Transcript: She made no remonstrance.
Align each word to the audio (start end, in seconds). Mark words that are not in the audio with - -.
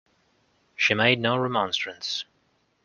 She 0.75 0.95
made 0.95 1.19
no 1.19 1.37
remonstrance. 1.37 2.25